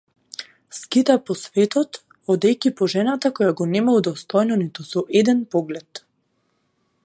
Скита 0.77 1.17
по 1.27 1.35
светот, 1.41 1.99
одејќи 2.35 2.73
по 2.79 2.89
жената 2.95 3.33
која 3.41 3.53
го 3.61 3.69
нема 3.77 3.97
удостоено 4.01 4.61
ниту 4.63 4.89
со 4.95 5.07
еден 5.21 5.45
поглед. 5.57 6.07